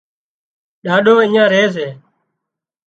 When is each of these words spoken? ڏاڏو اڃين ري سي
ڏاڏو 0.83 1.13
اڃين 1.23 1.45
ري 1.53 1.63
سي 1.75 1.87